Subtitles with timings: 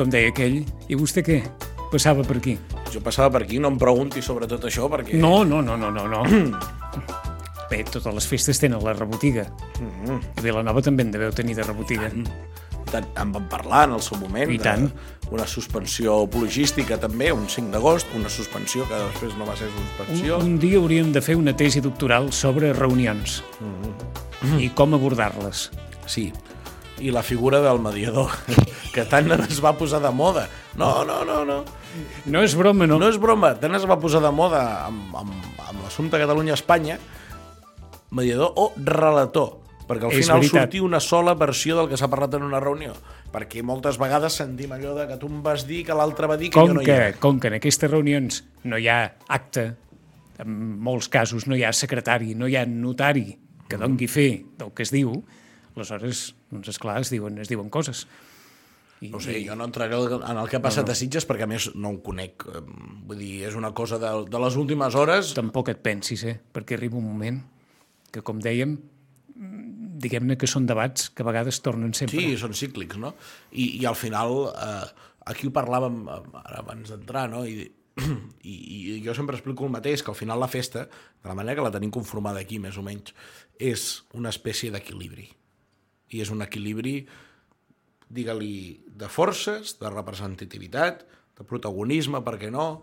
[0.00, 1.40] com deia aquell, i vostè què?
[1.92, 2.56] Passava per aquí?
[2.94, 5.18] Jo passava per aquí, no em pregunti sobre tot això, perquè...
[5.20, 6.22] No, no, no, no, no, no.
[7.70, 9.44] Bé, totes les festes tenen la rebotiga.
[9.78, 12.08] I Vilanova també en deveu tenir de rebotiga.
[12.90, 14.50] Tant, en vam parlar en el seu moment.
[14.50, 14.88] I de tant.
[15.30, 19.84] Una suspensió apologística també, un 5 d'agost, una suspensió que després no va ser Un,
[19.84, 20.40] suspensió.
[20.42, 23.44] un dia hauríem de fer una tesi doctoral sobre reunions
[24.58, 25.68] i com abordar-les.
[26.10, 26.32] Sí,
[26.98, 28.34] i la figura del mediador,
[28.94, 30.48] que tant es va posar de moda.
[30.76, 31.62] No, no, no, no.
[32.30, 32.98] No és broma, no?
[33.02, 35.32] No és broma, tant es va posar de moda amb, amb,
[35.66, 36.98] amb l'assumpte Catalunya-Espanya,
[38.14, 39.58] mediador o relator,
[39.88, 40.62] perquè al És final veritat.
[40.66, 42.94] sortir una sola versió del que s'ha parlat en una reunió.
[43.30, 46.50] Perquè moltes vegades sentim allò de que tu em vas dir, que l'altre va dir,
[46.50, 47.18] que com jo no que, hi era.
[47.22, 49.68] com que en aquestes reunions no hi ha acte,
[50.42, 53.28] en molts casos no hi ha secretari, no hi ha notari
[53.70, 55.12] que dongui fe del que es diu,
[55.76, 58.06] aleshores, doncs esclar, es diuen, es diuen coses.
[59.00, 60.96] I, No sé, jo no entraré en el que ha passat no, no.
[60.96, 62.44] a Sitges perquè a més no ho conec.
[63.08, 65.32] Vull dir, és una cosa de, de les últimes hores...
[65.38, 66.36] Tampoc et pensis, eh?
[66.52, 67.40] perquè arriba un moment
[68.12, 68.76] que, com dèiem,
[70.00, 72.20] diguem-ne que són debats que a vegades tornen sempre.
[72.20, 73.14] Sí, són cíclics, no?
[73.52, 77.44] I, i al final, eh, aquí ho parlàvem eh, ara abans d'entrar, no?
[77.48, 77.66] I,
[78.52, 81.60] i, I jo sempre explico el mateix, que al final la festa, de la manera
[81.60, 83.14] que la tenim conformada aquí, més o menys,
[83.60, 85.28] és una espècie d'equilibri.
[86.10, 87.04] I és un equilibri,
[88.10, 91.04] digue-li, de forces, de representativitat,
[91.38, 92.82] de protagonisme, per què no?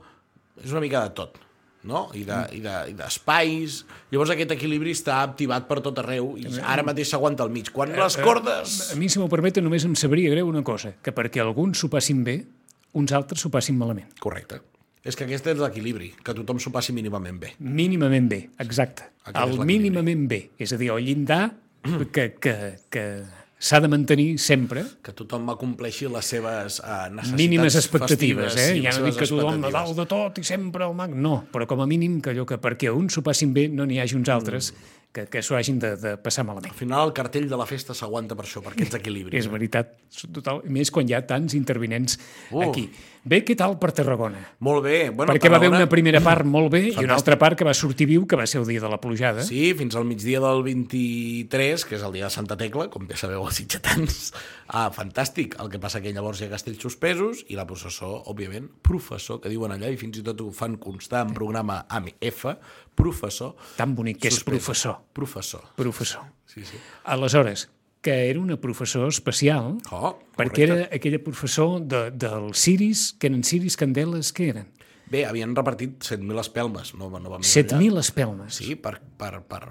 [0.64, 1.44] És una mica de tot
[1.88, 2.10] no?
[2.18, 3.86] I de- i de- i d'espais.
[3.86, 7.70] De, Llavors aquest equilibri està activat per tot arreu i ara mateix s'aguanta al mig.
[7.72, 8.92] Quan les cordes...
[8.92, 11.88] A mi, si m'ho permeten, només em sabria greu una cosa, que perquè alguns s'ho
[11.88, 12.42] passin bé,
[12.98, 14.10] uns altres s'ho passin malament.
[14.20, 14.60] Correcte.
[15.08, 17.54] És que aquest és l'equilibri, que tothom s'ho passi mínimament bé.
[17.60, 19.08] Mínimament bé, exacte.
[19.24, 20.42] Aquest el mínimament bé.
[20.60, 21.54] És a dir, el llindar
[22.12, 22.58] que, que,
[22.92, 23.06] que
[23.58, 28.84] s'ha de mantenir sempre Que tothom acompleixi les seves uh, necessitats mínimes expectatives, festives eh?
[28.86, 31.66] Ja no dic que tothom a dalt de tot i sempre al mag, no, però
[31.70, 34.30] com a mínim que allò que perquè uns s'ho passin bé no n'hi hagi uns
[34.30, 34.72] altres
[35.18, 36.70] que, que s'ho hagin de, de passar malament.
[36.76, 39.42] Al final el cartell de la festa s'aguanta per això, per aquests equilibris.
[39.42, 39.96] És veritat,
[40.38, 42.20] total, i més quan hi ha tants intervinents
[42.54, 42.68] Uh.
[42.70, 42.88] aquí.
[43.28, 44.40] Bé, què tal per Tarragona?
[44.64, 45.10] Molt bé.
[45.10, 47.04] Bueno, Perquè va haver Tarragona- una primera part molt bé i Fantàstic.
[47.10, 49.44] una altra part que va sortir viu, que va ser el dia de la plujada.
[49.44, 53.18] Sí, fins al migdia del 23, que és el dia de Santa Tecla, com bé
[53.20, 54.32] sabeu els sitgetans.
[54.72, 55.58] Ah, fantàstic.
[55.60, 59.52] El que passa que llavors hi ha castells suspesos i la processó, òbviament, professor, que
[59.52, 62.46] diuen allà, i fins i tot ho fan constar en programa AMF,
[62.98, 63.54] professor.
[63.78, 64.58] Tan bonic que és suspès.
[64.58, 65.00] professor.
[65.14, 65.64] Professor.
[65.78, 66.26] Professor.
[66.50, 66.80] Sí, sí.
[67.06, 67.68] Aleshores,
[68.02, 73.44] que era una professor especial, Oh, perquè era aquella professor de, dels ciris, que eren
[73.44, 74.72] ciris candeles, que eren?
[75.08, 78.58] Bé, havien repartit 7.000 espelmes, no, no mirar 7.000 espelmes.
[78.60, 79.62] Sí, per, per, per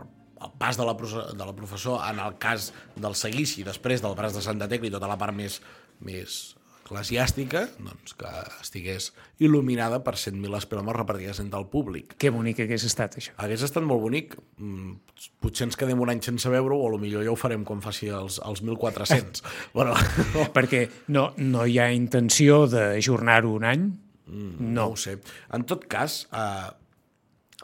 [0.47, 4.37] el pas de la, de la professor en el cas del seguici, després del braç
[4.37, 5.59] de Santa Tecla i tota la part més,
[6.01, 8.31] més eclesiàstica, doncs que
[8.63, 9.11] estigués
[9.43, 12.15] il·luminada per 100.000 espelmes repartides entre el públic.
[12.23, 13.35] Que bonic hagués estat, això.
[13.43, 14.39] Hagués estat molt bonic.
[14.63, 14.97] Mm,
[15.41, 18.39] Potser ens quedem un any sense veure-ho, o potser ja ho farem quan faci els,
[18.45, 19.43] els 1.400.
[19.77, 19.97] bueno,
[20.35, 23.87] no, Perquè no, no hi ha intenció d'ajornar-ho un any.
[24.27, 25.19] no ho sé.
[25.55, 26.71] En tot cas, eh,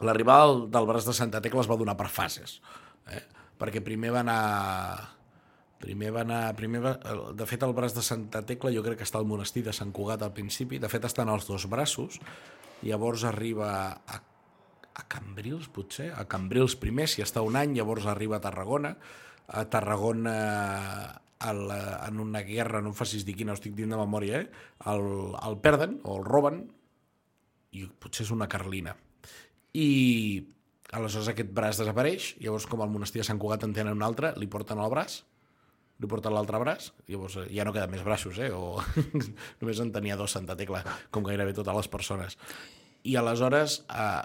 [0.01, 2.59] l'arribada del, del braç de Santa Tecla es va donar per fases.
[3.11, 3.23] Eh?
[3.59, 4.39] Perquè primer va anar...
[5.83, 6.41] Primer va anar...
[6.55, 9.27] Primer va, el- de fet, el braç de Santa Tecla jo crec que està al
[9.29, 10.79] monestir de Sant Cugat al principi.
[10.79, 12.19] De fet, estan els dos braços.
[12.83, 13.69] Llavors arriba
[14.07, 14.21] a,
[14.95, 16.09] a Cambrils, potser?
[16.15, 18.95] A Cambrils primer, si està un any, llavors arriba a Tarragona.
[19.47, 20.37] A Tarragona
[21.43, 24.63] el, en una guerra, no em facis dir quina, ho estic dient de memòria, eh?
[24.87, 25.07] el,
[25.43, 26.61] el perden o el roben
[27.75, 28.93] i potser és una carlina.
[29.75, 29.87] I
[30.93, 34.31] aleshores aquest braç desapareix, llavors com al monestir de Sant Cugat en tenen un altre,
[34.39, 35.19] li porten el braç,
[36.01, 38.51] li porten l'altre braç, llavors eh, ja no queden més braços, eh?
[38.51, 38.81] o
[39.61, 40.83] només en tenia dos Santa Tecla,
[41.13, 42.37] com gairebé totes les persones.
[43.03, 44.21] I aleshores, eh,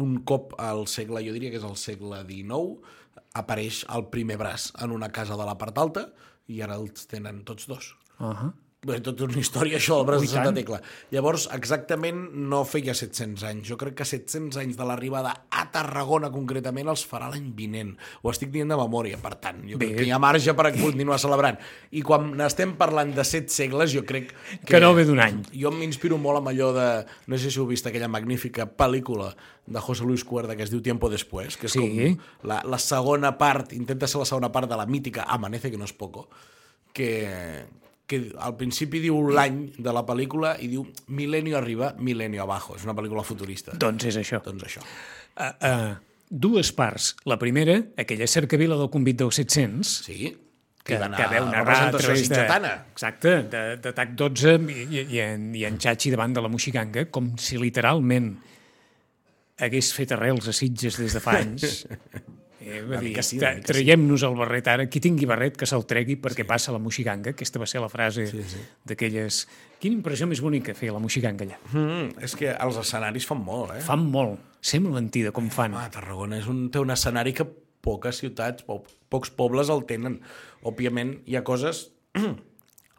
[0.00, 2.96] un cop al segle, jo diria que és el segle XIX,
[3.40, 6.08] apareix el primer braç en una casa de la part alta
[6.50, 7.94] i ara els tenen tots dos.
[8.18, 8.52] Uh -huh.
[8.80, 10.54] Bé, tota una història, això, del braç de Santa.
[10.56, 10.78] Tecla.
[11.12, 13.66] Llavors, exactament no feia 700 anys.
[13.68, 17.90] Jo crec que 700 anys de l'arribada a Tarragona, concretament, els farà l'any vinent.
[18.24, 19.58] Ho estic dient de memòria, per tant.
[19.68, 19.90] Jo Bé.
[19.90, 21.58] crec que hi ha marge per continuar celebrant.
[21.92, 24.70] I quan estem parlant de 7 segles, jo crec que...
[24.72, 25.42] Que no ve d'un any.
[25.52, 26.86] Jo m'inspiro molt amb allò de...
[27.28, 29.34] No sé si heu vist aquella magnífica pel·lícula
[29.66, 31.84] de José Luis Cuerda que es diu Tiempo Después, que és Sí.
[31.84, 35.76] com la, la segona part, intenta ser la segona part de la mítica Amanece, que
[35.76, 36.30] no és poco,
[36.96, 37.66] que,
[38.10, 40.84] que al principi diu l'any de la pel·lícula i diu
[41.14, 42.76] Milenio arriba, Milenio abajo.
[42.78, 43.76] És una pel·lícula futurista.
[43.78, 44.42] Doncs és això.
[44.44, 44.84] Doncs això.
[45.38, 47.14] Uh, uh, dues parts.
[47.30, 50.32] La primera, aquella cercavila del convit dels 700, Sí,
[50.84, 52.42] que, anar que veu narrar a través de...
[52.94, 56.50] Exacte, de, de TAC 12 i, i, i, en, i en Xachi davant de la
[56.52, 58.32] Moixiganga, com si literalment
[59.60, 61.82] hagués fet arrels a Sitges des de fa anys.
[62.60, 65.56] Eh, va dir, sí, una "Tra- mica sí." traiem-nos el barret ara, qui tingui barret
[65.56, 67.30] que se'l tregui perquè passa la Moixiganga.
[67.32, 68.58] Aquesta va ser la frase Sí, sí.
[68.84, 69.46] d'aquelles...
[69.80, 71.56] Quina impressió més bonica feia la Moixiganga allà.
[71.72, 73.80] Mm, és que els escenaris fan molt, eh?
[73.80, 74.38] Fan molt.
[74.60, 75.72] Sembla mentida com fan.
[75.74, 77.46] Ah, Tarragona és un, té un escenari que
[77.80, 80.20] poques ciutats, po pocs pobles el tenen.
[80.62, 81.86] Òbviament, hi ha coses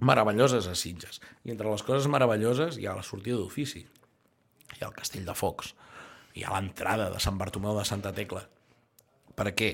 [0.02, 1.22] meravelloses a Sitges.
[1.46, 5.36] I entre les coses meravelloses hi ha la sortida d'ofici, hi ha el Castell de
[5.38, 5.76] Focs,
[6.34, 8.48] hi ha l'entrada de Sant Bartomeu de Santa Tecla.
[9.36, 9.72] Per què?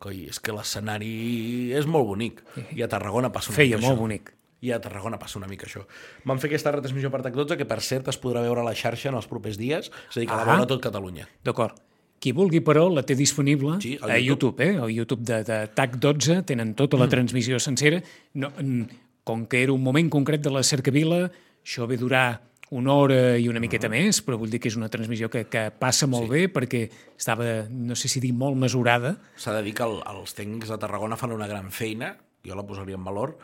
[0.00, 2.42] Coi, és que l'escenari és molt bonic.
[2.76, 4.00] I a Tarragona passa una Feia mica molt això.
[4.00, 4.30] bonic.
[4.62, 5.86] I a Tarragona passa una mica això.
[6.24, 9.08] Van fer aquesta retransmissió per TAC12, que per cert es podrà veure a la xarxa
[9.08, 10.46] en els propers dies, és a dir, que la Ah.
[10.56, 11.28] veurà tot Catalunya.
[11.44, 11.76] D'acord.
[12.20, 14.60] Qui vulgui, però, la té disponible Sí, a YouTube.
[14.60, 14.76] YouTube, eh?
[14.78, 18.02] Al YouTube de, de TAC12 tenen tota la transmissió sencera.
[18.34, 18.82] No, mm,
[19.24, 21.30] com que era un moment concret de la Cercavila,
[21.64, 24.88] això ve durar una hora i una miqueta més, però vull dir que és una
[24.92, 26.32] transmissió que, que passa molt sí.
[26.36, 26.84] bé perquè
[27.18, 29.16] estava, no sé si dir, molt mesurada.
[29.34, 32.14] S'ha de dir que el, els tècnics de Tarragona fan una gran feina,
[32.46, 33.34] jo la posaria en valor,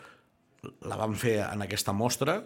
[0.87, 2.39] la van fer en aquesta mostra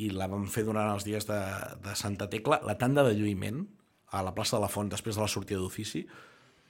[0.00, 1.40] i la van fer durant els dies de,
[1.84, 2.60] de Santa Tecla.
[2.68, 3.64] La tanda de lluïment
[4.12, 6.04] a la plaça de la Font després de la sortida d'ofici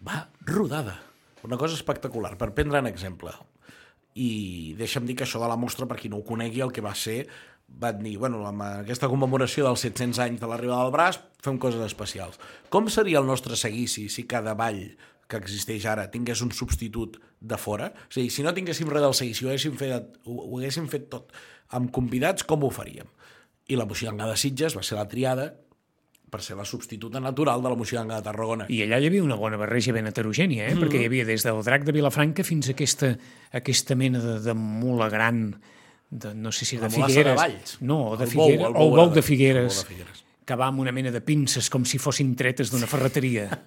[0.06, 0.96] va rodada.
[1.46, 3.32] Una cosa espectacular, per prendre un exemple.
[4.14, 6.84] I deixa'm dir que això de la mostra, per qui no ho conegui, el que
[6.84, 7.24] va ser
[7.80, 11.84] van dir, bueno, amb aquesta commemoració dels 700 anys de l'arribada del braç, fem coses
[11.86, 12.40] especials.
[12.68, 14.82] Com seria el nostre seguici si cada ball
[15.30, 17.92] que existeix ara tingués un substitut de fora?
[17.94, 21.08] A dir, si no tinguéssim res del seguici, ho haguéssim fet, ho, ho haguéssim fet
[21.12, 21.32] tot
[21.78, 23.08] amb convidats, com ho faríem?
[23.70, 25.52] I la Moixiganga de Sitges va ser la triada
[26.30, 28.66] per ser la substituta natural de la Moixiganga de Tarragona.
[28.70, 30.74] I allà hi havia una bona barreja ben heterogènia, eh?
[30.74, 30.84] mm.
[30.84, 33.14] perquè hi havia des del drac de Vilafranca fins a aquesta,
[33.56, 35.48] aquesta mena de, de mula gran,
[36.10, 37.36] de, no sé si de de Figueres.
[37.36, 37.76] Valls.
[37.80, 40.24] No, de El bou, Figueres, o bou el bou de de- Figueres, bou de Figueres.
[40.44, 43.46] que va amb una mena de pinces com si fossin tretes d'una ferreteria.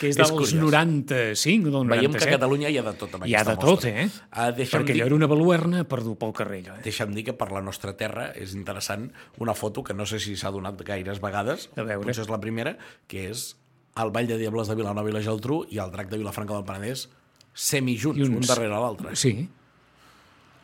[0.00, 0.54] que és És dels curiós.
[0.54, 1.94] 95 o del 97.
[1.94, 3.90] Veiem que a Catalunya hi ha de tot amb Hi ha de tot, mostra.
[4.02, 4.08] eh?
[4.30, 6.82] Ah, perquè dir- allò era una baluerna per dur pel carrer, allò, eh?
[6.86, 10.36] Deixa'm dir que per la nostra terra és interessant una foto que no sé si
[10.36, 12.02] s'ha donat gaires vegades, A veure.
[12.06, 12.76] potser és la primera,
[13.06, 13.56] que és
[13.96, 16.64] el Ball de Diables de Vilanova i la Geltrú i el Drac de Vilafranca del
[16.64, 17.08] Penedès
[17.52, 18.34] semijunts, Junts.
[18.34, 19.14] un darrere l'altre.
[19.14, 19.48] Sí.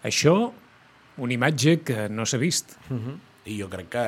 [0.06, 0.34] Això,
[1.20, 2.76] una imatge que no s'ha vist.
[3.44, 4.04] I jo crec que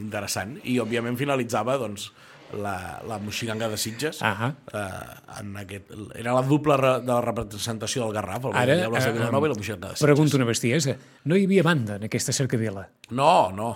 [0.00, 0.56] interessant.
[0.64, 2.10] I, òbviament, finalitzava, doncs,
[2.54, 4.20] la, la Moixiganga de Sitges.
[4.22, 4.52] Ahà.
[4.72, 9.04] Eh, en aquest, era la dupla re, de la representació del Garraf, el Ara, Diables
[9.04, 10.06] de eh, Vilanova i la Moixiganga de Sitges.
[10.06, 10.96] Pregunto una bestiesa.
[11.24, 12.86] No hi havia banda en aquesta cercavila.
[13.10, 13.72] No, no.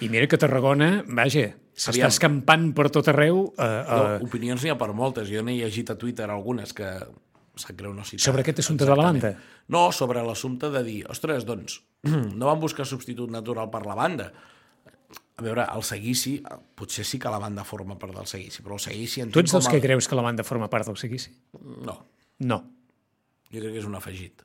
[0.00, 4.72] I mira que Tarragona, vaja, s'està escampant per tot arreu uh, no uh, opinions n'hi
[4.72, 5.28] ha per moltes.
[5.30, 6.90] Jo n'he llegit a Twitter algunes que
[7.54, 8.24] sap greu no citar.
[8.24, 9.34] sobre aquest assumpte de la banda.
[9.72, 11.78] No, sobre l'assumpte de dir, ostres, doncs,
[12.38, 14.26] no van buscar substitut natural per la banda.
[15.36, 16.36] A veure, el seguici,
[16.78, 19.24] potser sí que la banda forma part del seguici, però el seguici...
[19.34, 21.32] Tu ets dels que a- creus que la banda forma part del seguici?
[21.88, 21.96] No,
[22.38, 22.60] No.
[23.50, 24.42] jo crec que és un afegit.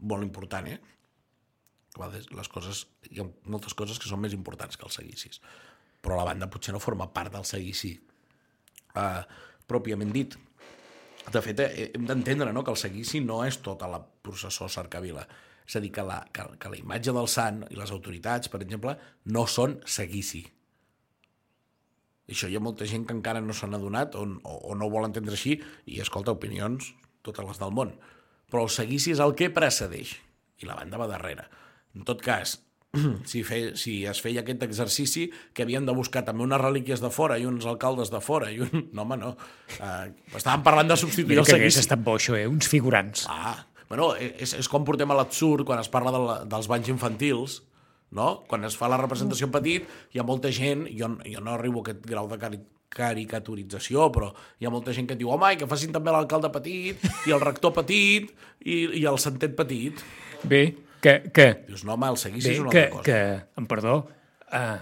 [0.00, 0.78] Molt important, eh?
[2.36, 5.40] Les coses, hi ha moltes coses que són més importants que els seguicis.
[6.00, 7.90] Però la banda potser no forma part del seguici
[8.94, 9.20] uh,
[9.68, 10.36] pròpiament dit.
[11.30, 15.26] De fet, eh, hem d'entendre no, que el seguici no és tota la processó cercavila.
[15.66, 18.62] És a dir, que la, que, que la imatge del sant i les autoritats, per
[18.64, 18.96] exemple,
[19.30, 20.42] no són seguici.
[22.30, 24.86] I això hi ha molta gent que encara no s'han adonat o, o, o no
[24.86, 25.56] ho vol entendre així
[25.90, 26.92] i escolta opinions,
[27.26, 27.94] totes les del món.
[28.50, 30.16] Però el seguici és el que precedeix
[30.60, 31.46] i la banda va darrere.
[31.94, 32.58] En tot cas,
[33.30, 37.10] si, fe, si es feia aquest exercici que havien de buscar també unes relíquies de
[37.14, 38.86] fora i uns alcaldes de fora i un...
[38.96, 39.34] No, home, no.
[39.78, 41.82] Uh, estàvem parlant de substituir Mira el que seguici.
[41.84, 42.48] estat bo, això, eh?
[42.50, 43.26] Uns figurants.
[43.30, 46.90] Ah, bueno, és, és com portem a l'absurd quan es parla de la, dels banys
[46.90, 47.60] infantils,
[48.16, 48.42] no?
[48.50, 51.84] Quan es fa la representació en petit, hi ha molta gent, jo, jo no arribo
[51.84, 55.68] a aquest grau de cari caricaturització, però hi ha molta gent que diu home, que
[55.70, 58.32] facin també l'alcalde petit, i el rector petit,
[58.66, 60.02] i, i el sentet petit.
[60.42, 60.64] Bé,
[61.02, 61.14] que...
[61.34, 63.04] que Dius, no, home, el bé, és una que, altra cosa.
[63.08, 63.18] que,
[63.62, 63.96] em perdó,
[64.52, 64.78] uh,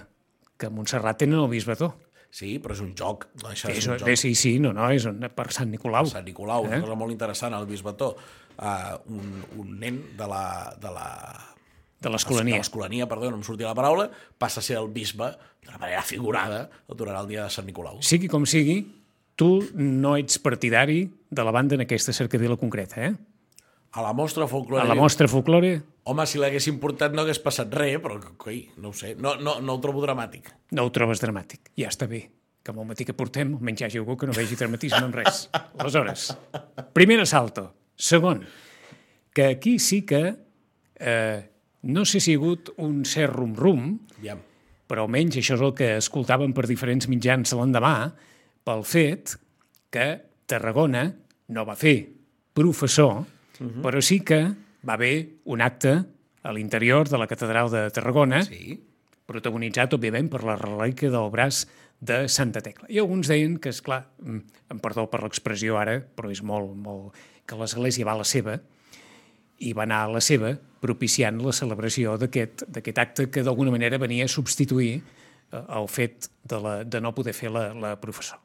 [0.59, 1.93] que a Montserrat tenen el bisbató.
[2.31, 3.29] Sí, però és un joc.
[3.43, 4.05] No de És, ser un joc.
[4.07, 6.07] bé, sí, sí, no, no, és un, per Sant Nicolau.
[6.11, 6.81] Sant Nicolau, una Eh?
[6.85, 8.15] cosa molt interessant, el bisbató.
[8.59, 11.07] Uh, un, un nen de la, de la,
[12.01, 12.55] De l'escolania.
[12.59, 14.09] De l'escolania, perdó, no em sortia la paraula,
[14.39, 15.33] passa a ser el bisbe
[15.65, 18.03] d'una manera figurada durant el dia de Sant Nicolau.
[18.03, 18.77] Sigui com sigui,
[19.39, 23.15] tu no ets partidari de la banda en aquesta cercavila concreta, eh?
[23.93, 24.83] A la mostra folclore...
[24.83, 28.93] A la mostra folklore Home, si l'haguessin portat no hagués passat res, però, coi, no
[28.93, 30.49] ho sé, no, no, no ho trobo dramàtic.
[30.73, 31.69] no ho trobes dramàtic.
[31.77, 32.23] Ja està bé,
[32.65, 35.13] que amb el matí que portem almenys hi hagi algú que no vegi dramatisme en
[35.13, 35.43] res.
[35.77, 36.31] Aleshores,
[36.97, 37.67] primer assalto.
[37.95, 38.41] Segon,
[39.35, 40.23] que aquí sí que
[40.97, 41.51] eh,
[41.83, 44.41] no sé si ha hagut un cert rum-rum, Aviam.
[44.89, 48.15] però almenys això és el que escoltàvem per diferents mitjans l'endemà,
[48.65, 49.37] pel fet
[49.93, 50.09] que
[50.49, 51.05] Tarragona
[51.53, 51.99] no va fer
[52.57, 53.83] professor, uh -huh.
[53.85, 54.41] però sí que
[54.87, 56.05] va haver un acte
[56.43, 58.81] a l'interior de la catedral de Tarragona, Sí.
[59.27, 61.67] protagonitzat, òbviament, per la relíquia del braç
[62.01, 62.87] de Santa Tecla.
[62.89, 67.15] I alguns deien que, és clar, em perdó per l'expressió ara, però és molt, molt...
[67.45, 68.59] que l'Església va a la seva,
[69.59, 74.29] i va anar a la seva propiciant la celebració d'aquest acte que d'alguna manera venia
[74.29, 78.39] a substituir eh, el fet de, la, de no poder fer la, la professor.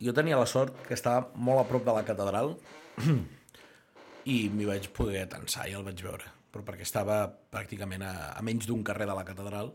[0.00, 2.54] Jo tenia la sort que estava molt a prop de la catedral
[4.30, 6.30] i m'hi vaig poder tensar i el vaig veure.
[6.54, 9.72] Però perquè estava pràcticament a, a menys d'un carrer de la catedral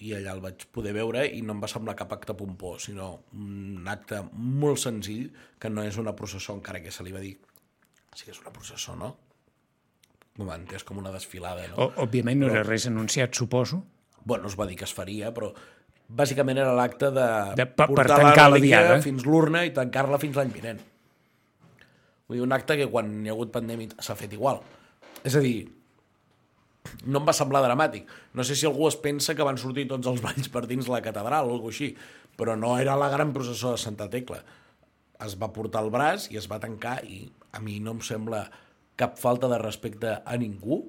[0.00, 3.08] i allà el vaig poder veure i no em va semblar cap acte pompós, sinó
[3.34, 7.34] un acte molt senzill que no és una processó, encara que se li va dir
[8.14, 9.16] sí que és una processó, no?
[10.38, 11.76] Com entès com una desfilada, no?
[11.82, 13.82] O, òbviament no era res anunciat, suposo.
[14.24, 15.50] bueno, es va dir que es faria, però
[16.08, 17.26] bàsicament era l'acte de,
[17.58, 19.00] De- per- per portar tancar la diada.
[19.02, 20.80] fins l'urna i tancar-la fins l'any vinent.
[22.28, 24.60] Vull dir, un acte que quan hi ha hagut pandèmia s'ha fet igual.
[25.24, 25.66] És a dir,
[27.04, 28.08] no em va semblar dramàtic.
[28.36, 31.00] No sé si algú es pensa que van sortir tots els balls per dins la
[31.04, 31.90] catedral o alguna així,
[32.38, 34.42] però no era la gran processó de Santa Tecla.
[35.24, 38.44] Es va portar el braç i es va tancar i a mi no em sembla
[38.98, 40.82] cap falta de respecte a ningú,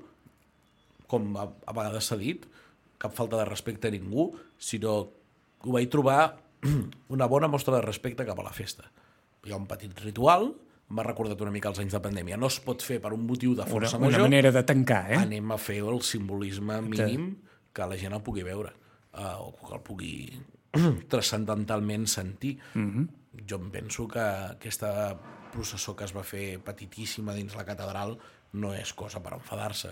[1.09, 2.45] com a, a vegades s'ha dit,
[3.01, 5.01] cap falta de respecte a ningú, sinó
[5.61, 6.35] que ho vaig trobar
[7.15, 8.89] una bona mostra de respecte cap a la festa.
[9.45, 10.51] Hi ha un petit ritual,
[10.89, 12.37] m'ha recordat una mica els anys de pandèmia.
[12.37, 15.03] No es pot fer per un motiu de Una, força una major, manera de tancar,
[15.13, 15.19] eh?
[15.21, 17.31] anem a fer el simbolisme mínim
[17.73, 18.73] que la gent el pugui veure
[19.13, 20.13] uh, o que el pugui
[21.13, 22.57] transcendentalment sentir.
[22.73, 23.07] Mm -hmm.
[23.47, 25.17] Jo em penso que aquesta
[25.53, 28.17] processó que es va fer petitíssima dins la catedral
[28.53, 29.89] no és cosa per enfadar-se.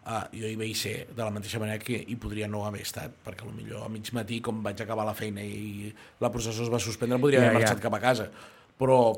[0.00, 3.12] Uh, jo hi vaig ser de la mateixa manera que hi podria no haver estat,
[3.24, 6.78] perquè potser a mig matí, com vaig acabar la feina i la processó es va
[6.78, 7.58] suspendre, podria Ja, haver ja.
[7.60, 8.30] marxat cap a casa.
[8.78, 9.14] Però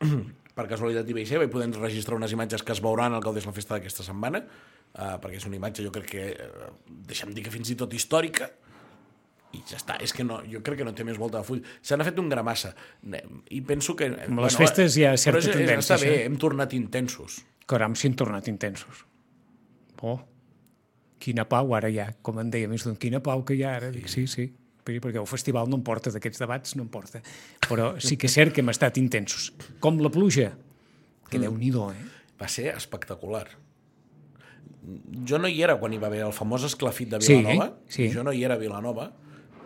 [0.56, 3.46] per casualitat hi vaig ser, vaig poder registrar unes imatges que es veuran al Gaudés
[3.48, 6.72] la Festa d'aquesta setmana, uh, perquè és una imatge, jo crec que, uh,
[7.10, 8.50] deixa'm dir que fins i tot històrica,
[9.50, 11.62] i ja està, és que no, jo crec que no té més volta de full.
[11.82, 12.70] Se n'ha fet un gramassa,
[13.50, 14.10] i penso que...
[14.28, 16.26] Amb les festes hi ha certa però és, tendència, Està bé, això.
[16.28, 17.40] hem tornat intensos.
[17.70, 19.04] Caram, s'hi han tornat intensos.
[20.06, 20.20] Oh,
[21.20, 23.74] quina pau ara hi ha, com en deia més d'un, quina pau que hi ha
[23.80, 23.90] ara.
[23.94, 24.46] Dic, sí, sí,
[24.98, 27.20] Però- perquè el festival no em porta d'aquests debats, no em porta.
[27.68, 29.52] Però sí que és cert que hem estat intensos.
[29.80, 30.56] Com la pluja,
[31.28, 31.42] que Mm.
[31.42, 31.96] déu-n'hi-do, eh?
[32.40, 33.46] Va ser espectacular.
[35.26, 37.74] Jo no hi era quan hi va haver el famós esclafit de Sí, Vilanova.
[37.86, 38.08] sí.
[38.10, 39.12] Jo no hi era a Vilanova.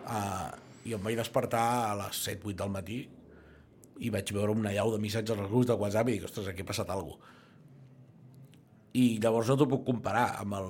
[0.05, 0.51] Uh,
[0.87, 3.09] I em vaig despertar a les 7-8 del matí
[3.99, 6.61] i vaig veure una llau de missatges als grups de WhatsApp i dic, ostres, aquí
[6.61, 7.31] ha passat alguna cosa.
[8.93, 10.69] I llavors no t'ho puc comparar amb el,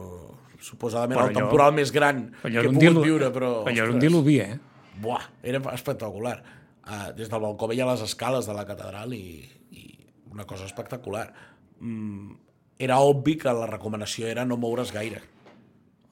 [0.61, 3.51] suposadament, Però el allò- temporal més gran que he pogut dilu- viure, però...
[3.65, 4.59] Allò era un ostres, diluvi, eh?
[5.01, 6.37] Buah, era espectacular.
[6.85, 9.41] Uh, des del balcó veia les escales de la catedral i,
[9.73, 9.85] i
[10.31, 11.31] una cosa espectacular.
[11.79, 12.35] Mm,
[12.77, 15.21] era obvi que la recomanació era no moure's gaire.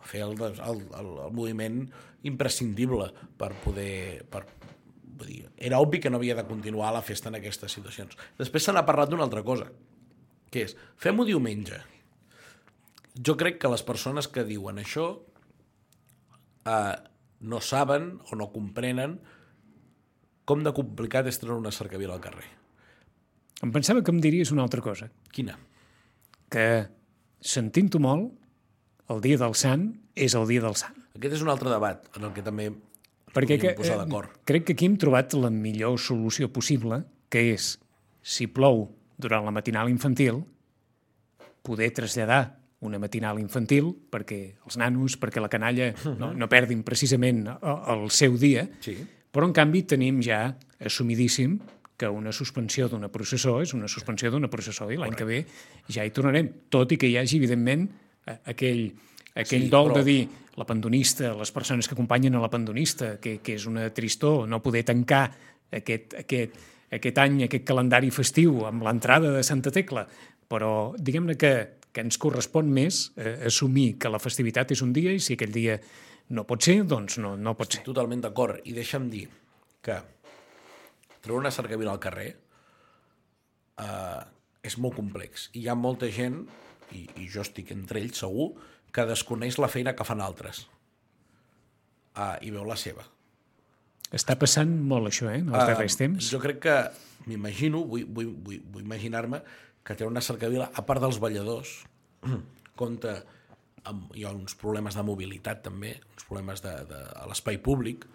[0.04, 0.82] Fer el, el, el,
[1.28, 1.84] el moviment
[2.24, 4.26] imprescindible per poder...
[4.32, 4.44] Per,
[5.14, 8.18] vull dir, era obvi que no havia de continuar la festa en aquestes situacions.
[8.40, 9.70] Després se n'ha parlat d'una altra cosa,
[10.52, 11.78] que és, fem-ho diumenge.
[13.14, 15.08] Jo crec que les persones que diuen això
[16.66, 16.96] eh,
[17.44, 19.20] no saben o no comprenen
[20.50, 22.48] com de complicat és treure una cercavila al carrer.
[23.64, 25.56] Em pensava que em diries una altra cosa, Quina?
[26.52, 26.88] que
[27.44, 28.34] sentint-ho molt,
[29.10, 30.98] el dia del sant és el dia del sant.
[31.18, 32.72] Aquest és un altre debat en el que també
[33.34, 34.34] Perquè que, posar eh, d'acord.
[34.46, 37.78] crec que aquí hem trobat la millor solució possible, que és,
[38.22, 40.44] si plou durant la matinal infantil,
[41.64, 47.46] poder traslladar una matinal infantil perquè els nanos, perquè la canalla no, no perdin precisament
[47.56, 48.98] el, seu dia, Sí.
[49.34, 50.52] però en canvi tenim ja
[50.84, 51.58] assumidíssim
[51.98, 55.40] que una suspensió d'una processó és una suspensió d'una processó i l'any que ve
[55.94, 57.88] ja hi tornarem, tot i que hi hagi, evidentment,
[58.50, 58.88] aquell,
[59.36, 60.22] aquell Sí, dol però- de dir
[60.58, 64.60] la pandonista, les persones que acompanyen a la pandonista, que, que és una tristor no
[64.62, 65.32] poder tancar
[65.72, 66.58] aquest, aquest,
[66.94, 70.04] aquest any, aquest calendari festiu amb l'entrada de Santa Tecla,
[70.50, 71.54] però diguem-ne que,
[71.94, 75.54] que ens correspon més eh, assumir que la festivitat és un dia i si aquell
[75.54, 75.78] dia
[76.34, 77.84] no pot ser, doncs no, no pot ser.
[77.86, 78.62] Totalment d'acord.
[78.66, 79.28] I deixa'm dir
[79.84, 80.00] que
[81.22, 82.30] treure una cercavila al carrer
[83.78, 84.22] eh,
[84.64, 85.50] és molt complex.
[85.54, 86.42] I hi ha molta gent,
[86.94, 88.54] i, i jo estic entre ells segur,
[88.94, 90.66] que desconeix la feina que fan altres.
[92.14, 93.06] Uh, I veu la seva.
[94.14, 96.28] Està passant molt això, eh, en els Ah, darrers temps.
[96.30, 96.76] Jo crec que,
[97.26, 99.40] m'imagino, vull, vull, vull, vull imaginar-me,
[99.84, 101.72] que té una cercavila, a part dels balladors,
[102.80, 103.18] compta
[103.90, 108.06] amb, hi ha uns problemes de mobilitat també, uns problemes de, de, a l'espai públic,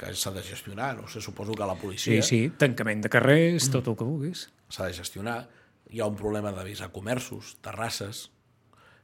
[0.00, 3.68] que s'ha de gestionar, no sé, suposo que la Sí, policia sí, tancament de carrers,
[3.70, 4.48] tot el que vulguis.
[4.68, 5.44] s'ha de gestionar,
[5.92, 8.30] hi ha un problema d'avisar comerços, terrasses,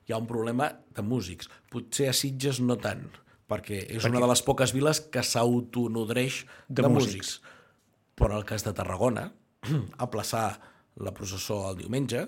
[0.09, 1.47] hi ha un problema de músics.
[1.71, 3.05] Potser a Sitges no tant,
[3.47, 7.15] perquè és una de les poques viles que s'autonodreix de, De de músics.
[7.15, 7.41] músics.
[8.19, 9.29] Però el cas de Tarragona,
[9.99, 10.59] aplaçar
[11.01, 12.27] la processó el diumenge,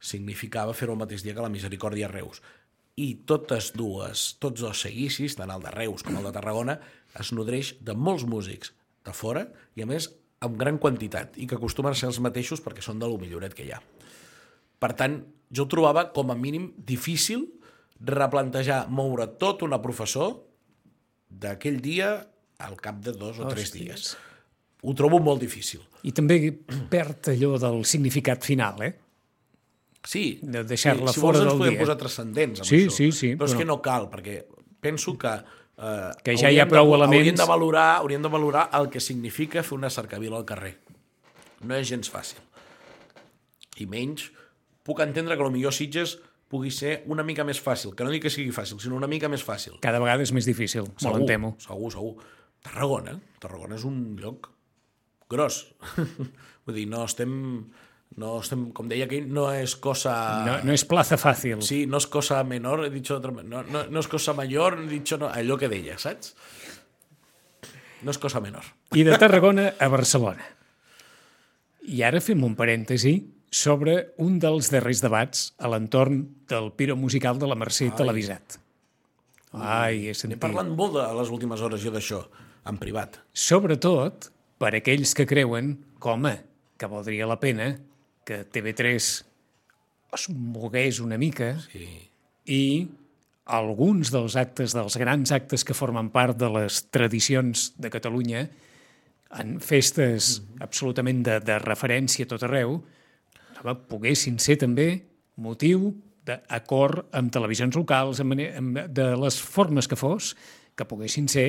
[0.00, 2.40] significava fer-ho el mateix dia que la Misericòrdia a Reus.
[3.00, 6.78] I totes dues, tots dos seguicis, tant el de Reus com el de Tarragona,
[7.20, 8.74] es nodreix de molts músics
[9.06, 9.46] de fora
[9.76, 10.10] i, a més,
[10.44, 13.56] amb gran quantitat i que acostumen a ser els mateixos perquè són de lo milloret
[13.56, 13.80] que hi ha.
[14.80, 15.20] Per tant,
[15.52, 17.46] jo trobava com a mínim difícil
[18.00, 20.38] replantejar moure tot una professor
[21.28, 22.14] d'aquell dia
[22.60, 23.84] al cap de dos o tres Hòsties.
[23.84, 24.16] dies.
[24.82, 25.82] Ho trobo molt difícil.
[26.08, 26.38] I també
[26.90, 28.94] perd allò del significat final, eh?
[30.08, 31.80] Sí, De deixar-la si fora vols ens del podem dia.
[31.82, 32.90] posar transcendents amb Sí, això.
[32.96, 34.44] sí, sí, Però és però- que no cal, perquè
[34.80, 35.28] penso que...
[35.80, 37.20] Eh, Que ja hi ha prou de, elements.
[37.20, 40.78] Hauríem de, valorar, hauríem de valorar el que significa fer una cercavila al carrer.
[41.62, 42.38] No és gens fàcil.
[43.80, 44.30] I menys,
[44.84, 46.18] puc entendre que potser Sitges
[46.50, 49.28] pugui ser una mica més fàcil, que no dic que sigui fàcil, sinó una mica
[49.28, 49.78] més fàcil.
[49.80, 51.54] Cada vegada és més difícil, Segur, molt em temo.
[51.58, 52.16] Segur, segur.
[52.62, 54.50] Tarragona, Tarragona és un lloc
[55.30, 55.62] gros.
[56.66, 57.32] Vull dir, no estem,
[58.20, 60.14] no estem, com deia aquell, no és cosa...
[60.46, 61.62] No, no és plaza fàcil.
[61.66, 64.88] Sí, no és cosa menor, he dicho otra, no, no, no és cosa mayor, he
[64.90, 66.34] dicho no, allò que deia, saps?
[68.02, 68.64] No és cosa menor.
[68.96, 70.46] I de Tarragona a Barcelona.
[71.90, 73.14] I ara fem un parèntesi
[73.50, 78.60] sobre un dels darrers debats a l'entorn del piro musical de la Mercè Televisat.
[79.50, 80.38] Ai, he sentit.
[80.38, 82.20] parlat molt de les últimes hores jo d'això,
[82.70, 83.18] en privat.
[83.34, 84.30] Sobretot
[84.60, 86.34] per aquells que creuen que, home,
[86.76, 87.72] que valdria la pena
[88.28, 88.90] que TV3
[90.14, 91.86] es mogués una mica Sí.
[92.50, 92.62] i
[93.50, 98.44] alguns dels actes, dels grans actes que formen part de les tradicions de Catalunya,
[99.40, 102.80] en festes absolutament de, de referència a tot arreu,
[103.60, 104.88] home, poguessin ser també
[105.40, 105.92] motiu
[106.26, 110.34] d'acord amb televisions locals, amb, amb, de les formes que fos,
[110.76, 111.48] que poguessin ser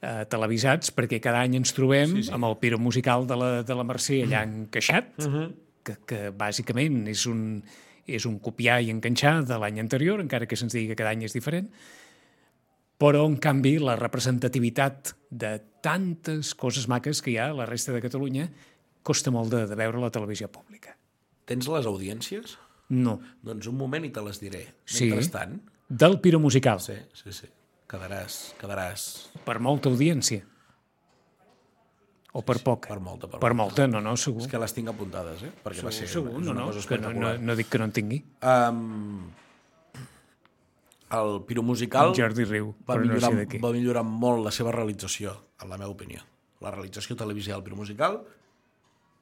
[0.00, 2.34] eh, televisats, perquè cada any ens trobem sí, sí.
[2.34, 5.46] amb el piro musical de la, de la Mercè allà encaixat, uh -huh.
[5.84, 7.62] que, que bàsicament és un,
[8.06, 11.24] és un copiar i enganxar de l'any anterior, encara que se'ns digui que cada any
[11.24, 11.70] és diferent,
[12.98, 17.92] però, en canvi, la representativitat de tantes coses maques que hi ha a la resta
[17.92, 18.50] de Catalunya
[19.02, 20.96] costa molt de, de veure la televisió pública.
[21.46, 22.58] Tens les audiències?
[22.90, 23.18] No.
[23.42, 24.74] Doncs un moment i te les diré.
[24.84, 25.08] Sí.
[25.08, 27.48] Mentrestant, Del piro musical, sí, sí, sí.
[27.90, 29.04] Quedaràs, quedaràs
[29.46, 30.44] per molta audiència.
[32.30, 32.86] O per poca.
[32.86, 33.82] per molta, per, Per molta.
[33.82, 34.44] molta, no, no, segur.
[34.44, 35.50] És que les tinc apuntades, eh?
[35.64, 38.20] Perquè va ser segur, no, no, que no, no, no dic que no en tingui.
[38.46, 39.32] Um,
[41.18, 44.70] el Piro Musical Jordi Riu, va, però no millorar, sé va millorar molt la seva
[44.76, 46.22] realització, en la meva opinió.
[46.62, 48.20] La realització televisiva del Piro Musical,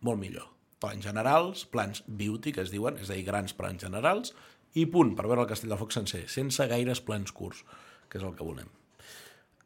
[0.05, 0.51] molt millor.
[0.79, 4.37] Plans generals, plans beauty, que es diuen, és a dir, grans plans generals,
[4.77, 7.65] i punt, per veure el Castell de Foc sencer, sense gaires plans curts,
[8.09, 8.69] que és el que volem.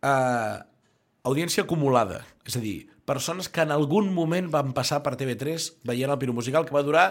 [0.03, 0.59] Uh,
[1.29, 6.11] audiència acumulada, és a dir, persones que en algun moment van passar per TV3 veient
[6.11, 7.07] el Piro Musical, que va durar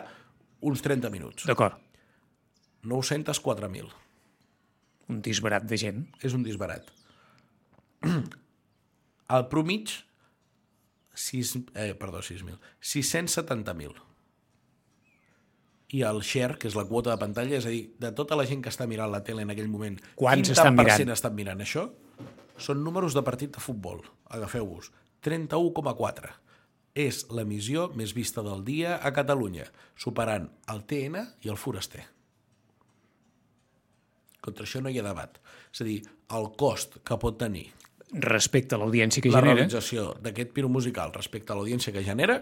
[0.62, 1.48] uns 30 minuts.
[1.50, 1.80] D'acord.
[2.84, 3.90] 904.000.
[5.12, 6.06] Un disbarat de gent.
[6.22, 6.88] És un disbarat.
[9.32, 9.94] El promig,
[11.16, 14.11] 6, eh, perdó, 6.000, 670.000.
[15.92, 18.46] I el share, que és la quota de pantalla, és a dir, de tota la
[18.48, 21.36] gent que està mirant la tele en aquell moment, Quants quin tant per cent estan
[21.36, 21.90] mirant això?
[22.62, 24.00] Són números de partit de futbol.
[24.32, 24.92] Agafeu-vos.
[25.26, 26.32] 31,4.
[27.02, 32.06] És l'emissió més vista del dia a Catalunya, superant el TN i el Foraster.
[34.42, 35.38] Contra això no hi ha debat.
[35.72, 36.02] És a dir,
[36.36, 37.68] el cost que pot tenir
[38.12, 42.42] Respecte a l'audiència que la genera, realització d'aquest piro musical respecte a l'audiència que genera,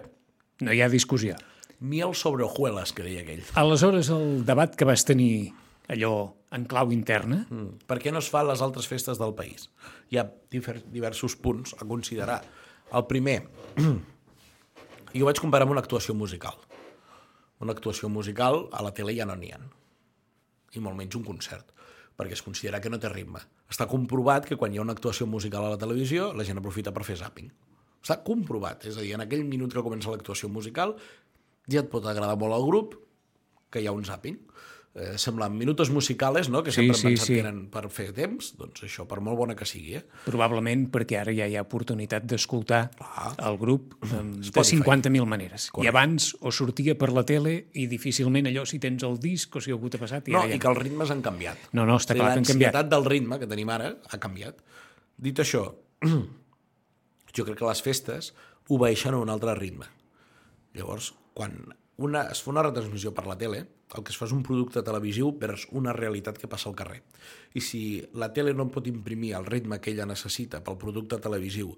[0.65, 1.35] no hi ha discussió.
[1.79, 3.43] Miel sobre hojuelas, que deia aquell.
[3.55, 5.53] Aleshores, el debat que vas tenir
[5.89, 7.85] allò en clau interna, Mm.
[7.87, 9.69] Per què no es fa les altres festes del país?
[10.09, 12.43] Hi ha diversos punts a considerar.
[12.91, 13.43] El primer,
[15.17, 16.57] jo vaig comparar amb una actuació musical.
[17.59, 19.59] Una actuació musical a la tele ja no n'hi ha.
[20.73, 21.71] I molt menys un concert,
[22.17, 23.41] perquè es considera que no té ritme.
[23.69, 26.93] Està comprovat que quan hi ha una actuació musical a la televisió, la gent aprofita
[26.93, 27.49] per fer zapping.
[28.01, 28.85] Està comprovat.
[28.85, 30.95] És a dir, en aquell minut que comença l'actuació musical,
[31.71, 32.95] ja et pot agradar molt el grup,
[33.69, 34.45] que hi ha un zapping.
[34.99, 36.63] eh, semblen minutos musicales, no?
[36.63, 37.34] que Sí, sempre sí, hem pensat sí.
[37.36, 39.93] que eren per fer temps, doncs això, per molt bona que sigui.
[39.95, 40.01] Eh?
[40.25, 43.36] Probablement perquè ara ja hi ha oportunitat d'escoltar Clar.
[43.47, 44.82] el grup em, de Spotify.
[44.82, 45.67] 50.000 maneres.
[45.69, 45.86] Correcte.
[45.86, 49.62] I abans o sortia per la tele i difícilment allò si tens el disc o
[49.62, 50.27] si algú t'ha passat.
[50.27, 50.55] I No, ja...
[50.58, 51.69] i que els ritmes han canviat.
[51.71, 52.73] No, no, està clar que han canviat.
[52.73, 54.58] L'ansietat del ritme que tenim ara ha canviat.
[55.21, 55.67] Dit això,
[57.38, 58.34] jo crec que les festes
[58.73, 59.86] obeeixen a un altre ritme.
[60.73, 61.55] Llavors, quan
[61.99, 63.65] una, es fa una retransmissió per la tele,
[63.95, 67.01] el que es fa és un producte televisiu vers una realitat que passa al carrer.
[67.57, 67.81] I si
[68.15, 71.73] la tele no pot imprimir el ritme que ella necessita pel producte televisiu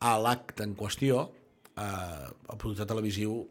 [0.00, 1.28] a l'acte en qüestió,
[1.76, 3.44] eh, el producte televisiu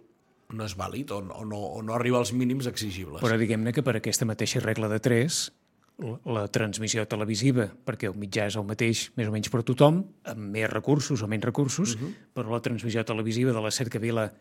[0.56, 3.24] no és vàlid o, o, no, o no arriba als mínims exigibles.
[3.24, 5.40] Però diguem-ne que per aquesta mateixa regla de 3,
[6.30, 10.52] la, transmissió televisiva, perquè el mitjà és el mateix més o menys per tothom, amb
[10.54, 12.14] més recursos o menys recursos, uh -huh.
[12.36, 14.32] però la transmissió televisiva de la cercavila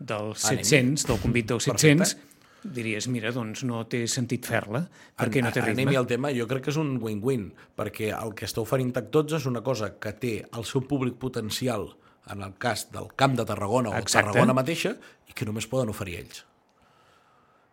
[0.00, 0.64] dels Anem.
[0.64, 2.16] 700, del convit dels 700,
[2.64, 4.82] diries, mira, doncs no té sentit fer-la,
[5.16, 5.78] perquè no té ritme.
[5.82, 9.38] Anem-hi al tema, jo crec que és un win-win, perquè el que està oferint TAC12
[9.38, 11.88] és una cosa que té el seu públic potencial,
[12.30, 14.28] en el cas del Camp de Tarragona o Exacte.
[14.28, 14.92] Tarragona mateixa,
[15.28, 16.44] i que només poden oferir ells.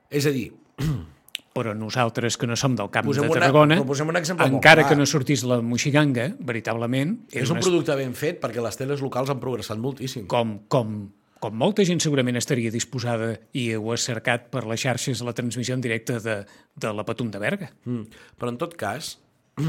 [0.09, 0.51] És a dir,
[1.57, 4.45] Però nosaltres, que no som del camp Posem de una- Tarragona, però posem un exemple
[4.45, 4.91] molt encara clar.
[4.91, 9.01] que no sortís la moixiganga, veritablement, és un una- producte ben fet perquè les teles
[9.01, 10.27] locals han progressat moltíssim.
[10.29, 11.09] com, com,
[11.41, 15.75] com molta gent segurament estaria disposada i ho ha cercat per les xarxes la transmissió
[15.77, 16.37] en directe de,
[16.75, 17.69] de la Patum de Berga.
[17.85, 18.21] Mm.
[18.37, 19.15] Però en tot cas,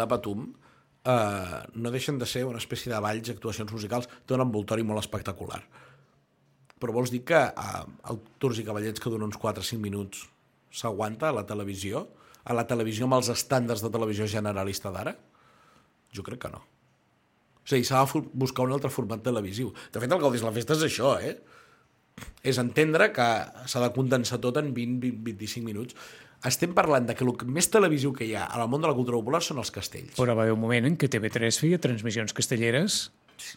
[0.00, 0.46] la Patum
[1.04, 5.02] eh, no deixen de ser una espècie de balls, actuacions musicals, té un envoltori molt
[5.02, 5.62] espectacular.
[6.80, 10.26] Però vols dir que eh, el Tours i Cavallets que dura uns 4-5 minuts
[10.74, 12.06] s'aguanta a la televisió?
[12.44, 15.16] A la televisió amb els estàndards de televisió generalista d'ara?
[16.14, 16.62] Jo crec que no.
[17.64, 19.72] O sigui, s'ha de buscar un altre format televisiu.
[19.92, 21.38] De fet, el Gaudis la Festa és això, eh?
[22.46, 23.26] És entendre que
[23.66, 25.96] s'ha de condensar tot en 20-25 minuts.
[26.44, 29.16] Estem parlant de que el més televisiu que hi ha al món de la cultura
[29.16, 30.12] popular són els castells.
[30.18, 33.06] Però va haver un moment en què TV3 feia transmissions castelleres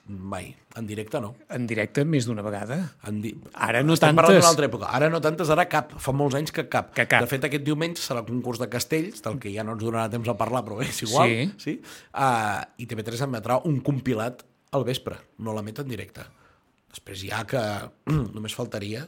[0.07, 0.49] Mai.
[0.77, 1.33] En directe no.
[1.53, 2.77] en directe més d'una vegada.
[3.09, 3.33] En di...
[3.53, 4.37] Ara no Estem tantes.
[4.37, 4.91] d'una altra època.
[4.93, 5.95] Ara no tantes, ara cap.
[6.03, 6.93] Fa molts anys que cap.
[6.95, 7.25] Que cap.
[7.25, 10.07] De fet, aquest diumenge serà el concurs de castells, del que ja no ens donarà
[10.13, 11.33] temps a parlar, però és igual.
[11.33, 11.49] Sí.
[11.63, 11.75] sí?
[12.13, 14.45] Uh, I TV3 emetrà un compilat
[14.77, 15.17] al vespre.
[15.41, 16.25] No l'emet en directe.
[16.93, 17.63] Després ja que
[18.37, 19.05] només faltaria,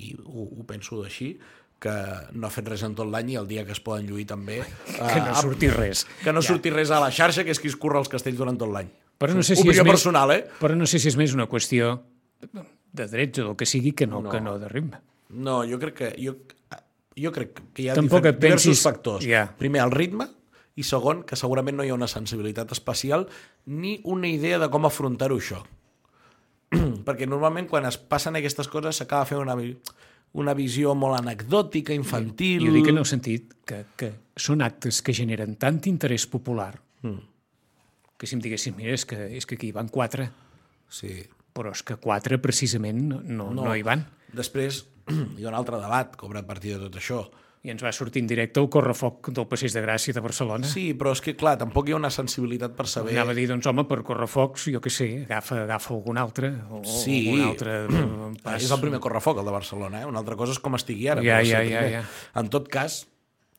[0.00, 1.34] i ho, ho penso així,
[1.80, 1.92] que
[2.36, 4.60] no ha fet res en tot l'any i el dia que es poden lluir també...
[4.84, 6.04] Que no eh, surti res.
[6.20, 8.58] Que no surti res a la xarxa, que és qui es curra els castells durant
[8.60, 8.90] tot l'any.
[9.20, 10.42] Però no sé si Opinió és més, personal, eh?
[10.60, 11.92] Però no sé si és més una qüestió
[12.40, 14.30] de drets o del que sigui que no, No.
[14.32, 15.00] que no de ritme.
[15.30, 16.08] No, jo crec que...
[16.18, 16.36] Jo,
[17.20, 19.26] jo crec que hi ha Tampoc difer- et pensis- diversos factors.
[19.28, 19.42] Ja.
[19.58, 20.26] Primer, el ritme,
[20.80, 23.26] i segon, que segurament no hi ha una sensibilitat especial
[23.66, 25.60] ni una idea de com afrontar-ho això.
[27.06, 29.56] Perquè normalment quan es passen aquestes coses s'acaba fent una,
[30.40, 32.64] una visió molt anecdòtica, infantil...
[32.68, 37.16] Jo dic en el sentit que, que són actes que generen tant interès popular Mm.
[38.20, 40.28] Que si em diguessin, mira, és que, és que aquí hi van quatre,
[40.92, 41.14] Sí.
[41.56, 43.70] però és que quatre precisament no, no, no.
[43.74, 44.04] hi van.
[44.36, 44.84] Després
[45.38, 47.24] hi ha un altre debat que obre a partir de tot això.
[47.62, 50.64] I ens va sortir en directe el correfoc del Passeig de Gràcia de Barcelona.
[50.64, 53.12] Sí, però és que, clar, tampoc hi ha una sensibilitat per saber...
[53.12, 56.80] Anava a dir, doncs home, per correfocs, jo què sé, agafa, agafa algun altre, o
[56.88, 57.18] Sí.
[57.28, 58.56] algun altre eh, pas.
[58.64, 60.08] És el primer correfoc, el de Barcelona, eh?
[60.08, 61.20] Una altra cosa és com estigui ara.
[61.26, 62.02] Ja, ja, ja, ja.
[62.40, 63.02] En tot cas,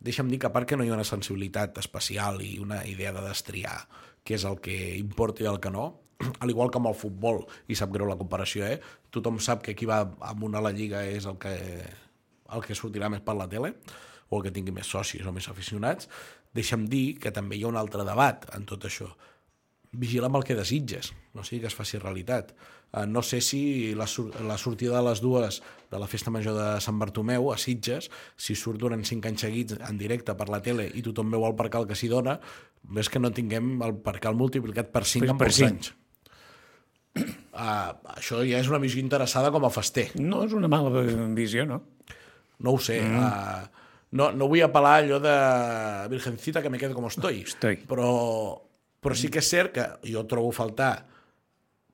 [0.02, 3.14] deixa'm dir que a part que no hi ha una sensibilitat especial i una idea
[3.14, 3.84] de destriar
[4.24, 5.88] què és el que importa i el que no,
[6.40, 8.80] al igual que amb el futbol, i sap greu la comparació, eh?
[9.12, 11.56] tothom sap que qui va a la Lliga és el que,
[12.52, 13.74] el que sortirà més per la tele,
[14.30, 16.08] o el que tingui més socis o més aficionats,
[16.56, 19.10] deixa'm dir que també hi ha un altre debat en tot això
[19.92, 22.54] vigila amb el que desitges, no sigui que es faci realitat.
[22.92, 24.06] Uh, no sé si la,
[24.48, 28.56] la sortida de les dues de la Festa Major de Sant Bartomeu a Sitges, si
[28.56, 31.88] surt durant cinc anys seguits en directe per la tele i tothom veu el percal
[31.88, 32.38] que s'hi dona,
[32.84, 35.72] ves que no tinguem el percal multiplicat per 5 Per- en per pocs cinc.
[35.72, 35.94] anys.
[37.52, 40.08] Uh, això ja és una visió interessada com a fester.
[40.20, 41.04] No és una mala
[41.36, 41.82] visió, no?
[42.64, 43.02] No ho sé.
[43.04, 43.20] Mm.
[43.20, 45.34] Uh, no, no vull apel·lar allò de
[46.12, 47.42] Virgencita que me quedo com estoy.
[47.48, 47.82] Estoy.
[47.88, 48.08] Però,
[49.02, 50.92] però sí que és cert que jo trobo a faltar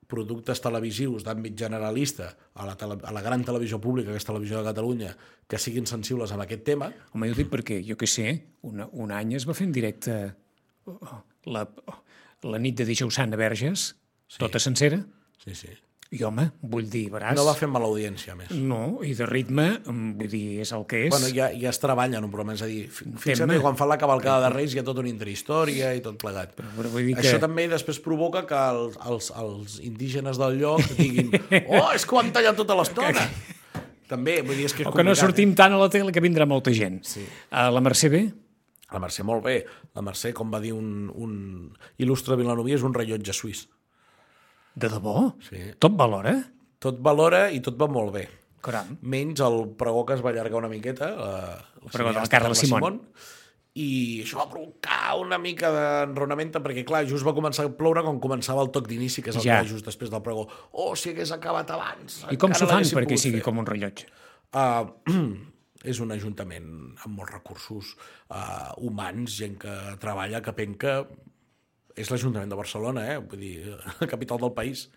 [0.08, 4.62] productes televisius d'àmbit generalista a la, tele, a la gran televisió pública, que és Televisió
[4.62, 5.10] de Catalunya,
[5.48, 6.88] que siguin sensibles amb aquest tema.
[7.12, 8.32] Home, jo dic perquè, jo què sé,
[8.64, 10.16] una, un any es va fer en directe
[10.88, 11.20] oh,
[11.52, 11.66] la,
[12.48, 13.90] la nit de dijous sant a Verges,
[14.24, 14.40] sí.
[14.40, 15.02] tota sencera,
[15.44, 15.68] Sí, sí.
[16.10, 17.36] I home, vull dir, veràs...
[17.36, 18.52] No va fer mala audiència, a més.
[18.56, 21.10] No, i de ritme, mm, vull dir, és el que és.
[21.12, 23.76] Bueno, ja, ja es treballa en un programa, és a dir, fi- fixa't que quan
[23.76, 26.56] fan la cavalcada de Reis hi ha tota una interhistòria i tot plegat.
[26.56, 27.26] Però, però vull dir que...
[27.26, 31.28] Això també després provoca que els, els, els indígenes del lloc diguin
[31.76, 33.28] oh, és que ho han tallat tota l'estona.
[34.08, 36.24] També, vull dir, és que és O que no sortim tant a la tele que
[36.24, 37.02] vindrà molta gent.
[37.04, 37.26] Sí.
[37.52, 38.24] Uh, la Mercè bé?
[38.30, 38.36] Eh?
[38.96, 39.58] La Mercè molt bé.
[39.92, 41.34] La Mercè, com va dir un, un
[42.00, 43.66] il·lustre vilanoví, és un rellotge suís.
[44.78, 45.14] De debò?
[45.42, 45.60] Sí.
[45.82, 46.34] Tot valora?
[46.78, 48.26] Tot valora i tot va molt bé.
[48.62, 48.94] Caram.
[49.02, 51.32] Menys el pregó que es va allargar una miqueta, la,
[51.82, 53.00] la pregó de la Carla Simón.
[53.78, 53.88] i
[54.24, 58.64] això va provocar una mica d'enronament perquè, clar, just va començar a ploure quan començava
[58.64, 59.60] el toc d'inici, que és el Ja.
[59.62, 60.48] que just després del pregó.
[60.72, 62.24] Oh, si hagués acabat abans!
[62.30, 64.08] I com s'ho fan perquè sigui fer." com un rellotge?
[64.50, 64.90] Uh,
[65.92, 66.68] és un ajuntament
[67.04, 67.94] amb molts recursos
[68.30, 71.00] uh, humans, gent que treballa, que penca.
[71.98, 73.18] És l'Ajuntament de Barcelona, eh?
[73.18, 73.54] Vull dir,
[74.00, 74.88] la capital del país.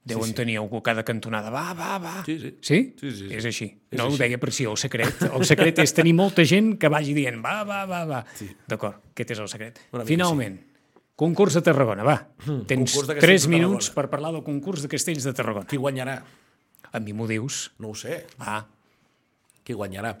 [0.00, 0.36] Deuen sí, sí.
[0.38, 1.50] tenir algú a cada cantonada.
[1.52, 2.14] Va, va, va.
[2.24, 2.50] Sí, sí.
[2.64, 2.78] Sí?
[2.98, 3.34] Sí, sí, sí.
[3.36, 3.66] És així.
[3.92, 4.22] És no ho així.
[4.22, 5.20] deia per si el secret.
[5.36, 8.22] El secret és tenir molta gent que vagi dient va, va, va, va.
[8.38, 8.48] Sí.
[8.70, 9.82] D'acord, aquest és el secret.
[9.92, 10.56] Una Finalment,
[11.20, 12.16] concurs de Tarragona, va.
[12.70, 13.96] Tens de Castells 3 de minuts Tarragona.
[14.00, 15.68] per parlar del concurs de Castells de Tarragona.
[15.68, 16.16] Qui guanyarà?
[16.90, 17.66] A mi m'ho dius.
[17.78, 18.22] No ho sé.
[18.40, 18.62] Va.
[19.62, 20.16] Qui guanyarà?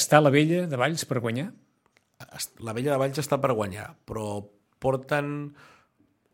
[0.00, 1.50] Està la vella de Valls per guanyar?
[2.60, 4.42] La vella de Valls està per guanyar, però
[4.80, 5.50] porten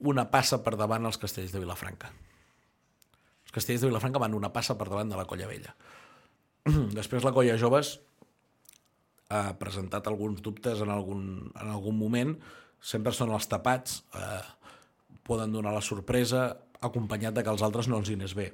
[0.07, 2.11] una passa per davant els castells de Vilafranca.
[3.47, 5.73] Els castells de Vilafranca van una passa per davant de la colla vella.
[6.99, 7.97] Després la colla joves
[9.31, 12.37] ha presentat alguns dubtes en algun, en algun moment,
[12.79, 14.43] sempre són els tapats, eh,
[15.27, 16.53] poden donar la sorpresa
[16.87, 18.53] acompanyat de que els altres no els hi anés bé.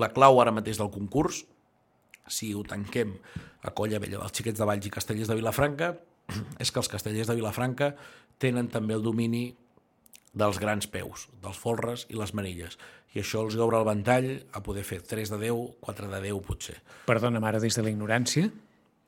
[0.00, 1.44] La clau ara mateix del concurs,
[2.26, 3.12] si ho tanquem
[3.62, 5.92] a Colla Vella dels Xiquets de Valls i Castellers de Vilafranca,
[6.62, 7.92] és que els castellers de Vilafranca
[8.42, 9.46] tenen també el domini
[10.34, 12.78] dels grans peus, dels folres i les manilles.
[13.14, 16.40] I això els obre el ventall a poder fer 3 de 10, 4 de 10
[16.42, 16.80] potser.
[17.06, 18.48] Perdona, mare, des de la ignorància.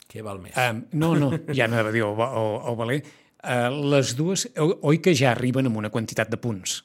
[0.07, 0.55] Què val més?
[0.55, 3.00] Um, no, no, ja no dir el, o, el valer.
[3.42, 6.85] Uh, les dues, o- oi que ja arriben amb una quantitat de punts?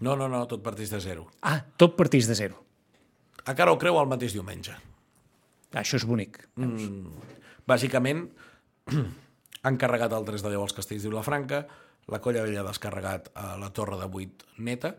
[0.00, 1.26] No, no, no, tot partís de zero.
[1.44, 2.56] Ah, tot partís de zero.
[3.44, 4.72] Encara ho creu el mateix diumenge.
[5.76, 6.40] Això és bonic.
[7.68, 8.24] Bàsicament,
[9.62, 11.64] han carregat el 3 de 10 als castells de Vilafranca,
[12.10, 14.94] la Colla Vella ha descarregat a la Torre de 8 neta,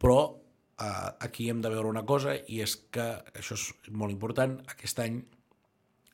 [0.00, 4.56] però eh, aquí hem de veure una cosa, i és que, això és molt important,
[4.72, 5.20] aquest any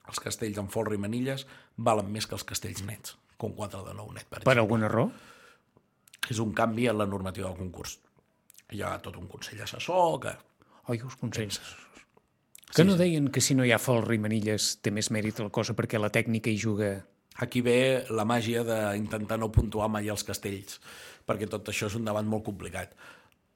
[0.05, 1.47] els castells amb folre i manilles
[1.77, 5.09] valen més que els castells nets, com 4 de 9 net, per Per alguna raó?
[6.31, 7.99] És un canvi en la normativa del concurs.
[8.73, 10.33] Hi ha tot un consell assessor que...
[10.89, 12.04] Oi, els consells assessors.
[12.75, 15.51] Que no deien que si no hi ha folre i manilles té més mèrit la
[15.55, 16.95] cosa perquè la tècnica hi juga...
[17.45, 20.81] Aquí ve la màgia d'intentar no puntuar mai els castells,
[21.27, 22.93] perquè tot això és un debat molt complicat.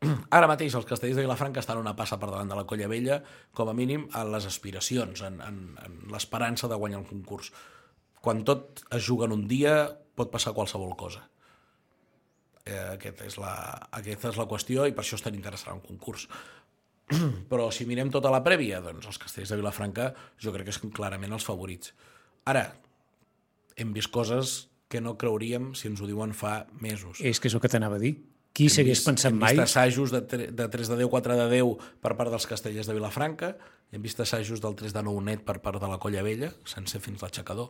[0.39, 3.21] Ara mateix els castells de Vilafranca estan una passa per davant de la Colla Vella,
[3.55, 7.51] com a mínim en les aspiracions, en, en, en l'esperança de guanyar el concurs.
[8.23, 9.81] Quan tot es juga en un dia,
[10.19, 11.25] pot passar qualsevol cosa.
[12.69, 13.53] Eh, aquest és la,
[13.99, 16.29] aquesta és la qüestió i per això és tan interessant un concurs.
[17.51, 20.91] Però si mirem tota la prèvia, doncs els castells de Vilafranca jo crec que són
[20.95, 21.95] clarament els favorits.
[22.49, 22.67] Ara,
[23.77, 27.21] hem vist coses que no creuríem si ens ho diuen fa mesos.
[27.21, 28.15] És que és el que t'anava a dir.
[28.57, 29.53] Qui s'hagués pensat hem mai?
[29.55, 32.89] vist assajos de, tre- de 3 de 10, 4 de 10 per part dels castellers
[32.89, 33.53] de Vilafranca,
[33.93, 36.99] hem vist assajos del 3 de 9 net per part de la Colla Vella, sense
[37.05, 37.69] fins l'aixecador.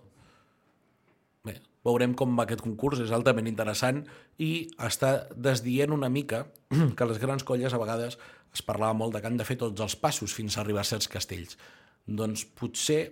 [1.49, 1.57] Bé,
[1.87, 4.03] veurem com va aquest concurs, és altament interessant
[4.45, 6.45] i està desdient una mica
[6.99, 8.19] que les grans colles a vegades
[8.55, 10.89] es parlava molt de que han de fer tots els passos fins a arribar a
[10.89, 11.59] certs castells.
[12.09, 13.03] Doncs potser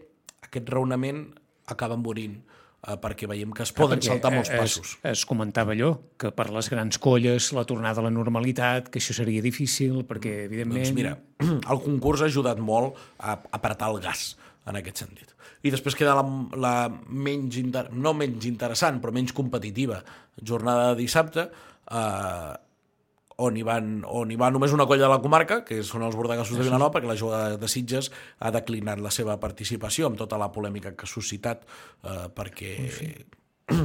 [0.46, 1.26] aquest raonament
[1.72, 4.96] acaba morint eh, perquè veiem que es poden Perquè, saltar molts eh, passos.
[5.02, 9.02] Es, es comentava allò, que per les grans colles la tornada a la normalitat, que
[9.02, 10.84] això seria difícil, perquè, evidentment...
[10.84, 11.16] Doncs mira,
[11.72, 14.34] el concurs ha ajudat molt a apretar el gas
[14.66, 15.35] en aquest sentit.
[15.66, 16.24] I després queda la,
[16.62, 16.74] la
[17.08, 17.88] menys, inter...
[17.92, 20.02] no menys interessant, però menys competitiva
[20.42, 21.48] jornada de dissabte,
[21.90, 22.54] eh,
[23.36, 26.16] on hi, van, on hi va només una colla de la comarca, que són els
[26.16, 28.08] bordegassos de Vilanova, perquè la jugada de Sitges
[28.40, 31.66] ha declinat la seva participació amb tota la polèmica que ha suscitat,
[32.02, 32.72] eh, perquè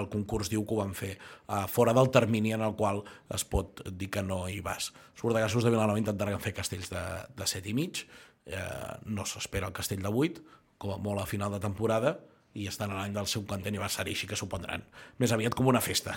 [0.00, 3.02] el concurs diu que ho van fer uh, fora del termini en el qual
[3.34, 4.88] es pot dir que no hi vas.
[5.12, 7.02] Els bordegassos de Vilanova intentaran fer castells de,
[7.36, 8.06] de 7 i mig,
[8.46, 8.62] eh,
[9.04, 12.16] no s'espera el castell de 8, com a molt a final de temporada,
[12.58, 14.82] i estan a l'any del seu content aniversari, així que s'ho prendran.
[15.22, 16.16] Més aviat com una festa.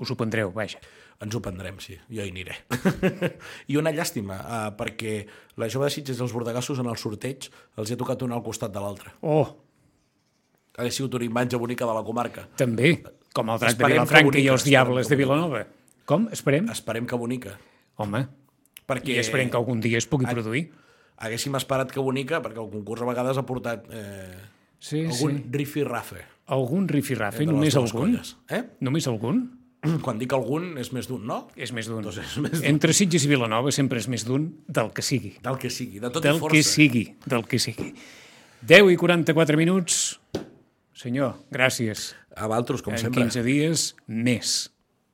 [0.00, 0.80] Us ho prendreu, vaja.
[1.22, 2.54] Ens ho prendrem, sí, jo hi aniré.
[3.72, 5.16] I una llàstima, uh, perquè
[5.60, 7.48] la jove de Sitges i els bordegassos en el sorteig
[7.78, 9.14] els hi ha tocat un al costat de l'altre.
[9.22, 9.44] Oh,
[10.72, 12.46] Hauria sigut una imatge bonica de la comarca.
[12.56, 12.94] també,
[13.36, 15.66] com el drac de Vilafranca i els diables de Vilanova.
[16.08, 16.30] Com?
[16.32, 16.70] Esperem?
[16.72, 17.58] Esperem que bonica.
[18.00, 18.24] Home,
[18.88, 20.66] Perquè i esperem que algun dia es pugui produir.
[21.22, 24.36] Haguéssim esperat que bonica, perquè el concurs a vegades ha portat eh,
[24.82, 25.48] Sí, algun sí.
[25.54, 26.24] rifirrafe.
[26.52, 28.10] Algun rifirrafe, les només algun?
[28.16, 28.32] colles.
[28.50, 28.64] Eh?
[28.82, 29.44] Només algun?
[30.02, 31.48] Quan dic algun, és més d'un, no?
[31.58, 32.02] És més d'un.
[32.02, 32.66] Doncs és més d'un.
[32.70, 35.36] Entre Sitges i Vilanova sempre és més d'un del que sigui.
[35.42, 36.56] Del que sigui, de tot Del i força.
[36.56, 37.92] que sigui, del que sigui.
[38.62, 40.20] 10 i 44 minuts.
[40.94, 42.12] Senyor, gràcies.
[42.36, 43.22] A Valtros, com En sempre.
[43.22, 44.71] 15 dies, més.